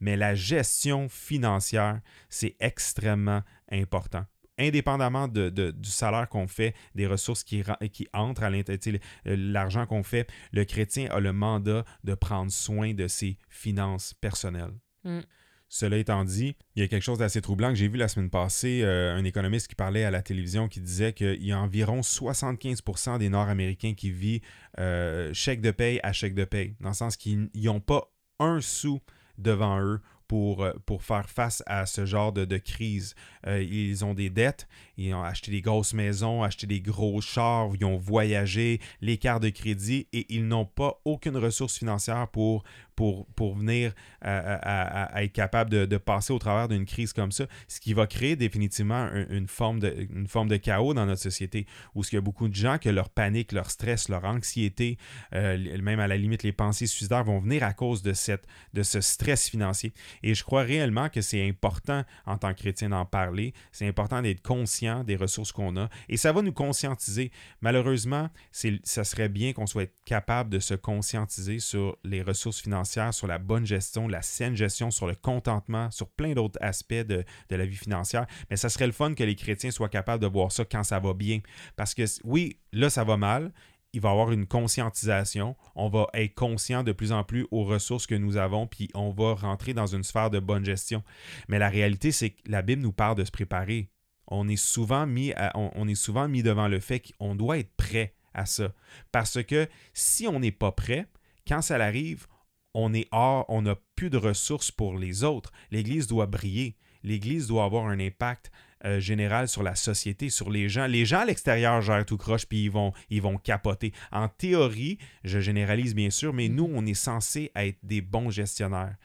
Mais 0.00 0.16
la 0.16 0.34
gestion 0.34 1.08
financière, 1.08 2.00
c'est 2.28 2.56
extrêmement 2.58 3.42
important 3.70 4.24
indépendamment 4.58 5.28
de, 5.28 5.50
du 5.50 5.90
salaire 5.90 6.28
qu'on 6.28 6.48
fait, 6.48 6.74
des 6.94 7.06
ressources 7.06 7.44
qui, 7.44 7.62
qui 7.92 8.08
entrent 8.12 8.42
à 8.42 8.50
l'intérieur, 8.50 9.00
l'argent 9.24 9.86
qu'on 9.86 10.02
fait, 10.02 10.28
le 10.52 10.64
chrétien 10.64 11.08
a 11.10 11.20
le 11.20 11.32
mandat 11.32 11.84
de 12.04 12.14
prendre 12.14 12.50
soin 12.50 12.94
de 12.94 13.08
ses 13.08 13.38
finances 13.48 14.14
personnelles. 14.14 14.72
Mm. 15.04 15.20
Cela 15.68 15.96
étant 15.96 16.24
dit, 16.24 16.56
il 16.76 16.82
y 16.82 16.84
a 16.84 16.88
quelque 16.88 17.02
chose 17.02 17.18
d'assez 17.18 17.40
troublant 17.40 17.70
que 17.70 17.74
j'ai 17.74 17.88
vu 17.88 17.98
la 17.98 18.06
semaine 18.06 18.30
passée, 18.30 18.82
euh, 18.84 19.16
un 19.16 19.24
économiste 19.24 19.66
qui 19.66 19.74
parlait 19.74 20.04
à 20.04 20.12
la 20.12 20.22
télévision 20.22 20.68
qui 20.68 20.80
disait 20.80 21.12
qu'il 21.12 21.44
y 21.44 21.50
a 21.50 21.58
environ 21.58 22.00
75% 22.02 23.18
des 23.18 23.28
Nord-Américains 23.28 23.94
qui 23.94 24.12
vivent 24.12 24.42
euh, 24.78 25.34
chèque 25.34 25.60
de 25.60 25.72
paye 25.72 25.98
à 26.04 26.12
chèque 26.12 26.34
de 26.34 26.44
paye, 26.44 26.76
dans 26.80 26.90
le 26.90 26.94
sens 26.94 27.16
qu'ils 27.16 27.50
n'ont 27.52 27.80
pas 27.80 28.12
un 28.38 28.60
sou 28.60 29.00
devant 29.38 29.80
eux 29.80 30.00
pour, 30.28 30.64
euh, 30.64 30.72
pour 30.86 31.02
faire 31.02 31.28
face 31.28 31.62
à 31.66 31.86
ce 31.86 32.04
genre 32.04 32.32
de, 32.32 32.44
de 32.44 32.58
crise. 32.58 33.14
Euh, 33.46 33.62
ils 33.62 34.04
ont 34.04 34.14
des 34.14 34.30
dettes, 34.30 34.66
ils 34.96 35.14
ont 35.14 35.22
acheté 35.22 35.50
des 35.50 35.60
grosses 35.60 35.94
maisons, 35.94 36.42
acheté 36.42 36.66
des 36.66 36.80
gros 36.80 37.20
chars, 37.20 37.70
ils 37.78 37.84
ont 37.84 37.98
voyagé, 37.98 38.80
les 39.00 39.18
cartes 39.18 39.42
de 39.42 39.50
crédit 39.50 40.06
et 40.12 40.26
ils 40.34 40.46
n'ont 40.46 40.64
pas 40.64 41.00
aucune 41.04 41.36
ressource 41.36 41.78
financière 41.78 42.28
pour, 42.28 42.64
pour, 42.94 43.26
pour 43.34 43.54
venir 43.54 43.92
à, 44.22 45.22
être 45.22 45.32
capable 45.32 45.70
de, 45.70 45.96
passer 45.98 46.32
au 46.32 46.38
travers 46.38 46.68
d'une 46.68 46.86
crise 46.86 47.12
comme 47.12 47.32
ça, 47.32 47.46
ce 47.68 47.80
qui 47.80 47.92
va 47.92 48.06
créer 48.06 48.36
définitivement 48.36 49.10
une, 49.30 49.48
forme 49.48 49.80
de, 49.80 50.08
une 50.14 50.26
forme 50.26 50.48
de 50.48 50.56
chaos 50.56 50.94
dans 50.94 51.06
notre 51.06 51.22
société, 51.22 51.66
où 51.94 52.02
il 52.02 52.14
y 52.14 52.18
a 52.18 52.20
beaucoup 52.20 52.48
de 52.48 52.54
gens 52.54 52.78
que 52.78 52.88
leur 52.88 53.10
panique, 53.10 53.52
leur 53.52 53.70
stress, 53.70 54.08
leur 54.08 54.24
anxiété, 54.24 54.98
euh, 55.34 55.78
même 55.82 56.00
à 56.00 56.06
la 56.06 56.16
limite 56.16 56.42
les 56.42 56.52
pensées 56.52 56.86
suicidaires 56.86 57.24
vont 57.24 57.40
venir 57.40 57.62
à 57.64 57.72
cause 57.72 58.02
de, 58.02 58.12
cette, 58.12 58.46
de 58.72 58.82
ce 58.82 59.00
stress 59.00 59.48
financier. 59.48 59.92
Et 60.22 60.34
je 60.34 60.44
crois 60.44 60.62
réellement 60.62 61.08
que 61.08 61.20
c'est 61.20 61.46
important 61.46 62.04
en 62.24 62.38
tant 62.38 62.52
que 62.54 62.60
chrétien 62.60 62.90
d'en 62.90 63.04
parler, 63.04 63.52
c'est 63.72 63.86
important 63.86 64.22
d'être 64.22 64.42
conscient 64.42 64.85
des 65.04 65.16
ressources 65.16 65.52
qu'on 65.52 65.76
a, 65.76 65.88
et 66.08 66.16
ça 66.16 66.32
va 66.32 66.42
nous 66.42 66.52
conscientiser. 66.52 67.30
Malheureusement, 67.60 68.28
ça 68.52 69.04
serait 69.04 69.28
bien 69.28 69.52
qu'on 69.52 69.66
soit 69.66 69.90
capable 70.04 70.50
de 70.50 70.58
se 70.58 70.74
conscientiser 70.74 71.58
sur 71.58 71.96
les 72.04 72.22
ressources 72.22 72.60
financières 72.60 72.76
financière, 72.76 73.14
sur 73.14 73.26
la 73.26 73.38
bonne 73.38 73.64
gestion, 73.64 74.08
la 74.08 74.22
saine 74.22 74.56
gestion, 74.56 74.90
sur 74.90 75.06
le 75.06 75.14
contentement, 75.14 75.90
sur 75.90 76.08
plein 76.08 76.34
d'autres 76.34 76.58
aspects 76.60 76.94
de, 76.94 77.24
de, 77.48 77.56
la 77.56 77.64
vie 77.64 77.76
financière. 77.76 78.26
Mais 78.50 78.56
ça 78.56 78.68
serait 78.68 78.86
le 78.86 78.92
fun 78.92 79.14
que 79.14 79.24
les 79.24 79.34
chrétiens 79.34 79.70
soient 79.70 79.88
capables 79.88 80.22
de 80.22 80.28
voir 80.28 80.52
ça 80.52 80.64
quand 80.64 80.82
ça 80.82 80.98
va 80.98 81.14
bien. 81.14 81.40
Parce 81.76 81.94
que 81.94 82.02
oui, 82.24 82.58
là, 82.72 82.90
ça 82.90 83.04
va 83.04 83.16
mal 83.16 83.52
il 83.92 84.02
va 84.02 84.10
y 84.10 84.12
avoir 84.12 84.30
une 84.30 84.46
conscientisation. 84.46 85.56
On 85.74 85.88
va 85.88 86.08
être 86.12 86.34
conscient 86.34 86.82
de 86.82 86.92
plus 86.92 87.12
en 87.12 87.24
plus 87.24 87.46
aux 87.50 87.64
ressources 87.64 88.06
que 88.06 88.14
nous 88.14 88.36
avons, 88.36 88.66
puis 88.66 88.90
on 88.92 89.10
va 89.10 89.34
rentrer 89.34 89.72
dans 89.72 89.86
une 89.86 90.02
sphère 90.02 90.28
de 90.28 90.38
bonne 90.38 90.66
gestion. 90.66 91.02
Mais 91.48 91.58
la 91.58 91.70
réalité, 91.70 92.12
c'est 92.12 92.30
que 92.30 92.42
la 92.46 92.60
Bible 92.60 92.82
nous 92.82 92.92
parle 92.92 93.16
de 93.16 93.24
se 93.24 93.30
préparer. 93.30 93.88
On 94.28 94.48
est 94.48 94.56
souvent 94.56 95.06
mis, 95.06 95.32
on, 95.54 95.88
est 95.88 95.94
souvent 95.94 96.28
mis 96.28 96.42
devant 96.42 96.68
le 96.68 96.80
fait 96.80 97.00
qu'on 97.00 97.34
doit 97.34 97.58
être 97.58 97.74
prêt 97.76 98.14
à 98.34 98.46
ça. 98.46 98.72
Parce 99.12 99.42
que 99.42 99.68
si 99.94 100.26
on 100.26 100.40
n'est 100.40 100.52
pas 100.52 100.72
prêt, 100.72 101.06
quand 101.46 101.62
ça 101.62 101.76
arrive, 101.76 102.26
on 102.74 102.92
est 102.92 103.08
hors, 103.12 103.46
on 103.48 103.62
n'a 103.62 103.76
plus 103.94 104.10
de 104.10 104.18
ressources 104.18 104.70
pour 104.70 104.98
les 104.98 105.24
autres. 105.24 105.52
L'Église 105.70 106.06
doit 106.06 106.26
briller. 106.26 106.76
L'Église 107.02 107.46
doit 107.46 107.64
avoir 107.64 107.86
un 107.86 108.00
impact 108.00 108.50
euh, 108.84 109.00
général 109.00 109.48
sur 109.48 109.62
la 109.62 109.74
société, 109.74 110.28
sur 110.28 110.50
les 110.50 110.68
gens. 110.68 110.86
Les 110.86 111.06
gens 111.06 111.20
à 111.20 111.24
l'extérieur 111.24 111.80
gèrent 111.80 112.04
tout 112.04 112.18
croche, 112.18 112.46
puis 112.46 112.64
ils 112.64 112.70
vont, 112.70 112.92
ils 113.08 113.22
vont 113.22 113.38
capoter. 113.38 113.92
En 114.12 114.28
théorie, 114.28 114.98
je 115.24 115.40
généralise 115.40 115.94
bien 115.94 116.10
sûr, 116.10 116.34
mais 116.34 116.48
nous, 116.48 116.70
on 116.70 116.84
est 116.84 116.94
censé 116.94 117.50
être 117.54 117.78
des 117.82 118.02
bons 118.02 118.30
gestionnaires 118.30 118.96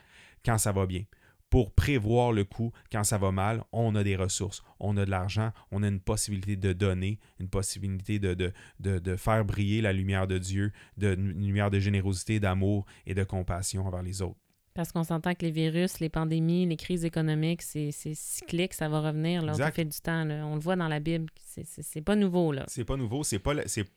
quand 0.43 0.57
ça 0.57 0.71
va 0.71 0.85
bien. 0.85 1.03
Pour 1.51 1.71
prévoir 1.73 2.31
le 2.31 2.43
coût 2.43 2.71
quand 2.91 3.03
ça 3.03 3.19
va 3.19 3.31
mal, 3.31 3.63
on 3.71 3.93
a 3.95 4.03
des 4.03 4.15
ressources, 4.15 4.63
on 4.79 4.97
a 4.97 5.05
de 5.05 5.11
l'argent, 5.11 5.51
on 5.69 5.83
a 5.83 5.87
une 5.87 5.99
possibilité 5.99 6.55
de 6.55 6.73
donner, 6.73 7.19
une 7.39 7.49
possibilité 7.49 8.17
de 8.17 9.15
faire 9.17 9.45
briller 9.45 9.81
la 9.81 9.93
lumière 9.93 10.27
de 10.27 10.39
Dieu, 10.39 10.71
de, 10.97 11.13
une 11.13 11.45
lumière 11.45 11.69
de 11.69 11.79
générosité, 11.79 12.39
d'amour 12.39 12.85
et 13.05 13.13
de 13.13 13.23
compassion 13.23 13.85
envers 13.85 14.01
les 14.01 14.23
autres. 14.23 14.39
Parce 14.73 14.91
qu'on 14.91 15.03
s'entend 15.03 15.33
que 15.33 15.45
les 15.45 15.51
virus, 15.51 15.99
les 15.99 16.09
pandémies, 16.09 16.65
les 16.65 16.77
crises 16.77 17.03
économiques, 17.03 17.61
c'est 17.61 17.91
cyclique, 17.91 18.73
ça 18.73 18.87
va 18.87 19.01
revenir. 19.01 19.41
Là, 19.41 19.71
fait 19.71 19.85
du 19.85 19.99
temps. 19.99 20.21
On 20.29 20.55
le 20.55 20.61
voit 20.61 20.75
dans 20.75 20.87
la 20.87 20.99
Bible. 20.99 21.27
C'est 21.45 22.01
pas 22.01 22.15
nouveau. 22.15 22.51
là. 22.51 22.63
C'est 22.67 22.85
pas 22.85 22.95
nouveau. 22.95 23.23
C'est 23.23 23.39
pas, 23.39 23.53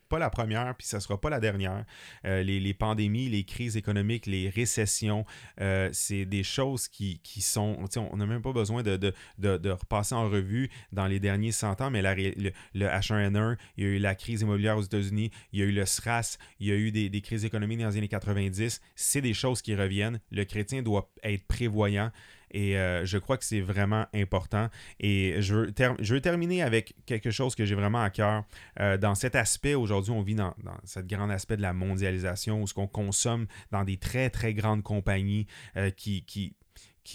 pas 0.08 0.18
la 0.18 0.30
première, 0.30 0.74
puis 0.76 0.86
ça 0.86 0.98
sera 1.00 1.20
pas 1.20 1.30
la 1.30 1.40
dernière. 1.40 1.84
Euh, 2.24 2.42
les, 2.42 2.74
pandémies, 2.74 3.28
les 3.28 3.44
crises 3.44 3.76
économiques, 3.76 4.26
les 4.26 4.48
récessions, 4.48 5.24
euh, 5.60 5.88
c'est 5.92 6.24
des 6.24 6.42
choses 6.42 6.88
qui, 6.88 7.20
sont. 7.40 7.76
On 7.96 8.16
n'a 8.16 8.26
même 8.26 8.42
pas 8.42 8.52
besoin 8.52 8.82
de, 8.82 8.96
de, 9.38 9.70
repasser 9.70 10.14
en 10.14 10.28
revue 10.28 10.70
dans 10.92 11.06
les 11.06 11.20
derniers 11.20 11.52
100 11.52 11.80
ans, 11.80 11.90
mais 11.90 12.02
le, 12.02 12.50
H1N1, 12.74 13.56
il 13.76 13.84
y 13.84 13.86
a 13.86 13.90
eu 13.90 13.98
la 13.98 14.14
crise 14.14 14.42
immobilière 14.42 14.76
aux 14.76 14.82
États-Unis, 14.82 15.30
il 15.52 15.60
y 15.60 15.62
a 15.62 15.66
eu 15.66 15.72
le 15.72 15.86
SRAS, 15.86 16.38
il 16.58 16.68
y 16.68 16.72
a 16.72 16.76
eu 16.76 16.90
des, 16.90 17.08
des 17.08 17.20
crises 17.20 17.44
économiques 17.44 17.78
dans 17.78 17.88
les 17.88 17.96
années 17.96 18.08
90. 18.08 18.80
C'est 18.96 19.20
des 19.20 19.34
choses 19.34 19.62
qui 19.62 19.74
reviennent. 19.74 20.20
Le 20.30 20.44
doit 20.83 21.11
être 21.23 21.47
prévoyant. 21.47 22.11
Et 22.50 22.78
euh, 22.78 23.04
je 23.04 23.18
crois 23.18 23.37
que 23.37 23.44
c'est 23.44 23.61
vraiment 23.61 24.06
important. 24.14 24.71
Et 25.00 25.42
je 25.42 25.54
veux, 25.54 25.75
je 25.99 26.14
veux, 26.14 26.21
terminer 26.21 26.62
avec 26.62 26.94
quelque 27.04 27.33
chose 27.33 27.56
que 27.56 27.64
j'ai 27.64 27.75
vraiment 27.75 28.00
à 28.00 28.11
cœur. 28.11 28.44
Euh, 28.78 28.97
dans 28.97 29.16
cet 29.16 29.35
aspect, 29.35 29.75
aujourd'hui, 29.75 30.12
on 30.12 30.23
vit 30.23 30.37
dans, 30.37 30.54
dans 30.62 30.76
ce 30.85 31.00
grand 31.00 31.28
aspect 31.30 31.56
de 31.56 31.62
la 31.62 31.73
mondialisation 31.73 32.62
où 32.62 32.66
ce 32.68 32.73
qu'on 32.73 32.87
consomme 32.87 33.47
dans 33.73 33.83
des 33.83 33.97
très, 33.97 34.30
très 34.30 34.54
grandes 34.54 34.85
compagnies 34.85 35.49
euh, 35.76 35.90
qui, 35.90 36.25
qui 36.25 36.54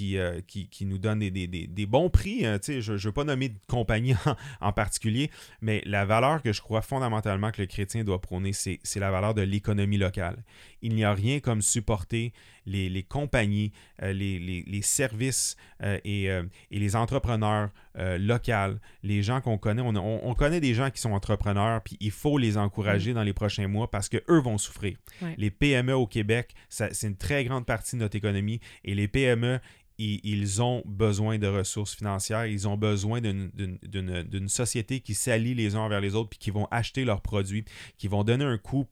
euh, 0.01 0.39
qui, 0.47 0.69
qui, 0.69 0.85
nous 0.85 0.99
donne 0.99 1.17
des, 1.19 1.85
bons 1.87 2.11
prix. 2.11 2.45
Hein, 2.45 2.59
je 2.63 2.93
ne 2.93 2.97
veux 2.97 3.11
pas 3.11 3.23
nommer 3.23 3.49
de 3.49 3.57
compagnie 3.67 4.13
en, 4.61 4.71
particulier, 4.71 5.31
mais 5.61 5.81
la 5.85 6.05
valeur 6.05 6.43
que 6.43 6.53
je 6.53 6.61
crois 6.61 6.81
fondamentalement 6.81 7.49
que 7.51 7.61
le 7.61 7.67
chrétien 7.67 8.03
doit 8.03 8.21
prôner, 8.21 8.53
c'est 8.53 8.79
la 8.97 9.09
valeur 9.09 9.33
de 9.33 9.41
l'économie 9.41 9.97
locale. 9.97 10.43
Il 10.83 10.93
n'y 10.93 11.03
a 11.03 11.13
rien 11.13 11.39
comme 11.39 11.63
supporter 11.63 12.33
les, 12.69 13.03
compagnies, 13.03 13.71
euh, 14.03 14.13
les, 14.13 14.81
services 14.81 15.57
euh, 15.83 15.99
et, 16.03 16.25
et, 16.25 16.79
les 16.79 16.95
entrepreneurs 16.95 17.69
locaux, 17.95 18.79
les 19.03 19.23
gens 19.23 19.41
qu'on 19.41 19.57
connaît. 19.57 19.81
On, 19.81 20.29
on, 20.29 20.33
connaît 20.33 20.61
des 20.61 20.73
gens 20.73 20.89
qui 20.89 21.01
sont 21.01 21.11
entrepreneurs, 21.11 21.81
puis 21.81 21.97
il 21.99 22.11
faut 22.11 22.37
les 22.37 22.57
encourager 22.57 23.13
dans 23.13 23.23
les 23.23 23.33
prochains 23.33 23.67
mois 23.67 23.89
parce 23.89 24.07
qu'eux 24.07 24.39
vont 24.39 24.57
souffrir. 24.57 24.97
Les 25.37 25.51
PME 25.51 25.93
au 25.93 26.07
Québec, 26.07 26.53
c'est 26.69 27.03
une 27.03 27.17
très 27.17 27.43
grande 27.43 27.65
partie 27.65 27.95
de 27.95 28.01
notre 28.01 28.15
économie 28.15 28.59
et 28.83 28.95
les 28.95 29.07
PME, 29.07 29.59
ils 29.99 30.61
ont 30.61 30.81
besoin 30.85 31.37
de 31.37 31.47
ressources 31.47 31.95
financières, 31.95 32.45
ils 32.45 32.67
ont 32.67 32.77
besoin 32.77 33.19
d'une 33.21 34.49
société 34.49 35.01
qui 35.01 35.13
s'allie 35.13 35.53
les 35.53 35.75
uns 35.75 35.81
envers 35.81 36.01
les 36.01 36.15
autres, 36.15 36.29
puis 36.29 36.39
qui 36.39 36.51
vont 36.51 36.67
acheter 36.71 37.05
leurs 37.05 37.21
produits, 37.21 37.65
qui 37.97 38.07
vont 38.07 38.23
donner 38.23 38.45
un 38.45 38.57
coût. 38.57 38.87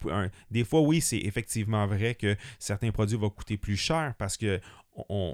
Des 0.50 0.64
fois, 0.64 0.80
oui, 0.80 1.00
c'est 1.00 1.18
effectivement 1.18 1.86
vrai 1.86 2.14
que 2.14 2.36
certains 2.58 2.90
produits 2.90 3.16
vont 3.16 3.30
coûter 3.30 3.56
plus 3.56 3.76
cher 3.76 4.14
parce 4.18 4.36
que 4.36 4.60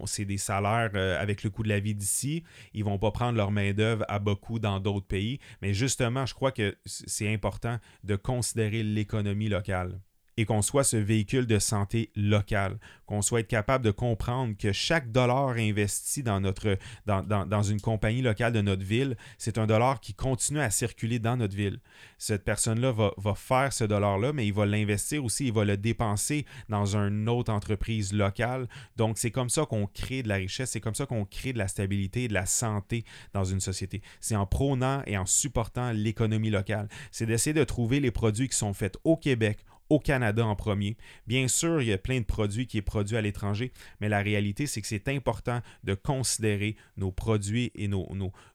c'est 0.04 0.24
des 0.24 0.38
salaires 0.38 0.90
euh, 0.94 1.20
avec 1.20 1.42
le 1.42 1.50
coût 1.50 1.62
de 1.62 1.68
la 1.68 1.80
vie 1.80 1.94
d'ici. 1.94 2.44
Ils 2.74 2.84
vont 2.84 2.98
pas 2.98 3.10
prendre 3.10 3.36
leur 3.36 3.50
main-d'œuvre 3.50 4.04
à 4.08 4.18
beaucoup 4.18 4.58
dans 4.58 4.80
d'autres 4.80 5.06
pays. 5.06 5.38
Mais 5.62 5.72
justement, 5.72 6.26
je 6.26 6.34
crois 6.34 6.52
que 6.52 6.76
c'est 6.84 7.32
important 7.32 7.78
de 8.02 8.16
considérer 8.16 8.82
l'économie 8.82 9.48
locale 9.48 9.98
et 10.36 10.44
qu'on 10.44 10.62
soit 10.62 10.84
ce 10.84 10.96
véhicule 10.96 11.46
de 11.46 11.58
santé 11.58 12.10
local, 12.16 12.78
qu'on 13.06 13.22
soit 13.22 13.42
capable 13.42 13.84
de 13.84 13.90
comprendre 13.90 14.56
que 14.56 14.72
chaque 14.72 15.12
dollar 15.12 15.50
investi 15.50 16.22
dans, 16.22 16.40
notre, 16.40 16.78
dans, 17.06 17.22
dans, 17.22 17.62
une 17.62 17.80
compagnie 17.80 18.22
locale 18.22 18.52
de 18.52 18.60
notre 18.60 18.84
ville, 18.84 19.16
c'est 19.38 19.58
un 19.58 19.66
dollar 19.66 20.00
qui 20.00 20.14
continue 20.14 20.60
à 20.60 20.70
circuler 20.70 21.18
dans 21.18 21.36
notre 21.36 21.56
ville. 21.56 21.80
Cette 22.18 22.44
personne-là 22.44 22.92
va, 22.92 23.12
va, 23.16 23.34
faire 23.34 23.72
ce 23.72 23.84
dollar-là, 23.84 24.32
mais 24.32 24.46
il 24.46 24.52
va 24.52 24.66
l'investir 24.66 25.24
aussi, 25.24 25.46
il 25.46 25.52
va 25.52 25.64
le 25.64 25.76
dépenser 25.76 26.46
dans 26.68 26.96
une 26.96 27.28
autre 27.28 27.52
entreprise 27.52 28.12
locale. 28.12 28.68
Donc, 28.96 29.18
c'est 29.18 29.30
comme 29.30 29.50
ça 29.50 29.66
qu'on 29.66 29.86
crée 29.86 30.22
de 30.22 30.28
la 30.28 30.36
richesse, 30.36 30.70
c'est 30.70 30.80
comme 30.80 30.94
ça 30.94 31.06
qu'on 31.06 31.24
crée 31.24 31.52
de 31.52 31.58
la 31.58 31.68
stabilité 31.68 32.24
et 32.24 32.28
de 32.28 32.34
la 32.34 32.46
santé 32.46 33.04
dans 33.32 33.44
une 33.44 33.60
société. 33.60 34.02
C'est 34.20 34.36
en 34.36 34.46
prônant 34.46 35.02
et 35.06 35.18
en 35.18 35.26
supportant 35.26 35.92
l'économie 35.92 36.50
locale. 36.50 36.88
C'est 37.10 37.26
d'essayer 37.26 37.54
de 37.54 37.64
trouver 37.64 38.00
les 38.00 38.10
produits 38.10 38.48
qui 38.48 38.56
sont 38.56 38.72
faits 38.72 38.98
au 39.04 39.16
Québec, 39.16 39.58
au 39.94 40.00
Canada 40.00 40.44
en 40.44 40.56
premier. 40.56 40.96
Bien 41.26 41.46
sûr, 41.46 41.80
il 41.80 41.88
y 41.88 41.92
a 41.92 41.98
plein 41.98 42.18
de 42.18 42.24
produits 42.24 42.66
qui 42.66 42.78
sont 42.78 42.84
produits 42.84 43.16
à 43.16 43.20
l'étranger, 43.20 43.72
mais 44.00 44.08
la 44.08 44.20
réalité, 44.20 44.66
c'est 44.66 44.80
que 44.80 44.88
c'est 44.88 45.08
important 45.08 45.60
de 45.84 45.94
considérer 45.94 46.76
nos 46.96 47.12
produits 47.12 47.70
et 47.76 47.86
nos, 47.86 48.08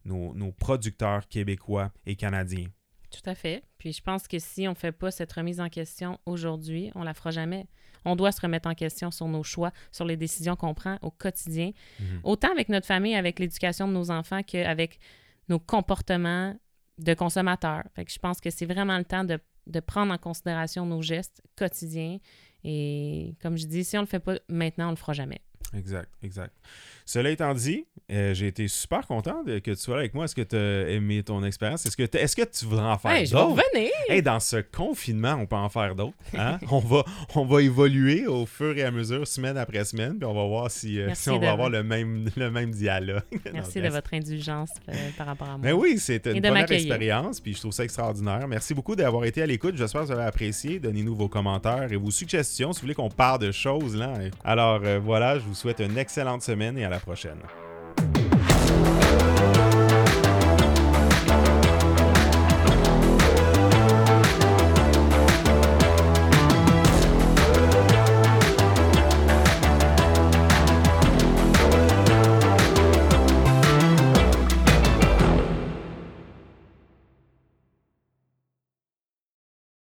nos, 0.05 0.51
producteurs 0.51 1.27
québécois 1.29 1.91
et 2.05 2.15
canadiens. 2.15 2.67
Tout 3.09 3.27
à 3.27 3.35
fait. 3.35 3.63
Puis 3.77 3.93
je 3.93 4.01
pense 4.01 4.27
que 4.27 4.37
si 4.37 4.67
on 4.67 4.71
ne 4.71 4.75
fait 4.75 4.91
pas 4.91 5.11
cette 5.11 5.31
remise 5.31 5.61
en 5.61 5.69
question 5.69 6.19
aujourd'hui, 6.25 6.91
on 6.93 6.99
ne 6.99 7.05
la 7.05 7.13
fera 7.13 7.31
jamais. 7.31 7.65
On 8.05 8.15
doit 8.15 8.31
se 8.31 8.41
remettre 8.41 8.67
en 8.67 8.75
question 8.75 9.11
sur 9.11 9.27
nos 9.27 9.43
choix, 9.43 9.71
sur 9.91 10.05
les 10.05 10.17
décisions 10.17 10.55
qu'on 10.55 10.73
prend 10.73 10.97
au 11.01 11.09
quotidien, 11.09 11.71
mhm. 11.99 12.19
autant 12.23 12.51
avec 12.51 12.69
notre 12.69 12.85
famille, 12.85 13.15
avec 13.15 13.39
l'éducation 13.39 13.87
de 13.87 13.93
nos 13.93 14.11
enfants 14.11 14.43
qu'avec 14.43 14.99
nos 15.47 15.59
comportements 15.59 16.55
de 16.97 17.13
consommateurs. 17.13 17.83
Fait 17.95 18.05
que 18.05 18.11
je 18.11 18.19
pense 18.19 18.41
que 18.41 18.49
c'est 18.49 18.65
vraiment 18.65 18.97
le 18.97 19.05
temps 19.05 19.23
de 19.23 19.39
de 19.69 19.79
prendre 19.79 20.13
en 20.13 20.17
considération 20.17 20.85
nos 20.85 21.01
gestes 21.01 21.41
quotidiens. 21.55 22.17
Et 22.63 23.35
comme 23.41 23.57
je 23.57 23.65
dis, 23.65 23.83
si 23.83 23.97
on 23.97 24.01
ne 24.01 24.05
le 24.05 24.09
fait 24.09 24.19
pas 24.19 24.35
maintenant, 24.49 24.85
on 24.85 24.91
ne 24.91 24.95
le 24.95 24.97
fera 24.97 25.13
jamais. 25.13 25.41
Exact, 25.73 26.09
exact. 26.23 26.53
Cela 27.05 27.29
étant 27.31 27.53
dit, 27.53 27.85
euh, 28.11 28.33
j'ai 28.33 28.47
été 28.47 28.67
super 28.67 29.05
content 29.05 29.43
de, 29.43 29.59
que 29.59 29.71
tu 29.71 29.77
sois 29.77 29.95
là 29.95 30.01
avec 30.01 30.13
moi. 30.13 30.25
Est-ce 30.25 30.35
que 30.35 30.41
tu 30.41 30.55
as 30.55 30.89
aimé 30.89 31.23
ton 31.23 31.43
expérience? 31.43 31.85
Est-ce 31.85 31.97
que, 31.97 32.03
est 32.03 32.35
que 32.35 32.43
tu 32.43 32.65
voudrais 32.65 32.85
en 32.85 32.97
faire 32.97 33.11
hey, 33.11 33.29
d'autres? 33.29 33.61
Hey, 34.07 34.21
dans 34.21 34.39
ce 34.39 34.57
confinement, 34.57 35.33
on 35.33 35.45
peut 35.45 35.55
en 35.55 35.69
faire 35.69 35.95
d'autres. 35.95 36.17
Hein? 36.37 36.59
on, 36.71 36.79
va, 36.79 37.03
on 37.35 37.45
va 37.45 37.61
évoluer 37.61 38.25
au 38.27 38.45
fur 38.45 38.77
et 38.77 38.83
à 38.83 38.91
mesure, 38.91 39.27
semaine 39.27 39.57
après 39.57 39.85
semaine, 39.85 40.17
puis 40.17 40.25
on 40.25 40.33
va 40.33 40.45
voir 40.45 40.71
si, 40.71 40.99
euh, 40.99 41.11
si 41.13 41.29
on 41.29 41.39
va 41.39 41.51
avoir 41.51 41.69
le 41.69 41.83
même, 41.83 42.29
le 42.35 42.49
même 42.49 42.71
dialogue. 42.71 43.23
Merci 43.53 43.81
de 43.81 43.89
votre 43.89 44.13
indulgence 44.13 44.71
euh, 44.89 44.93
par 45.17 45.27
rapport 45.27 45.49
à 45.49 45.57
moi. 45.57 45.59
Mais 45.61 45.71
ben 45.71 45.79
oui, 45.79 45.99
c'était 45.99 46.33
une 46.33 46.41
première 46.41 46.71
expérience, 46.71 47.39
puis 47.39 47.53
je 47.53 47.59
trouve 47.59 47.73
ça 47.73 47.83
extraordinaire. 47.83 48.47
Merci 48.47 48.73
beaucoup 48.73 48.95
d'avoir 48.95 49.25
été 49.25 49.41
à 49.41 49.45
l'écoute. 49.45 49.75
J'espère 49.77 50.01
que 50.01 50.07
vous 50.07 50.13
avez 50.13 50.23
apprécié. 50.23 50.79
Donnez-nous 50.79 51.15
vos 51.15 51.27
commentaires 51.27 51.91
et 51.91 51.95
vos 51.95 52.11
suggestions 52.11 52.73
si 52.73 52.79
vous 52.79 52.85
voulez 52.85 52.95
qu'on 52.95 53.09
parle 53.09 53.39
de 53.39 53.51
choses. 53.51 53.95
là. 53.95 54.13
Alors 54.43 54.81
voilà, 55.01 55.37
je 55.39 55.45
vous 55.59 55.63
souhaite 55.63 55.79
une 55.79 55.97
excellente 55.97 56.41
semaine 56.41 56.77
et 56.77 56.85
à 56.85 56.89
la 56.89 56.99
prochaine. 56.99 57.39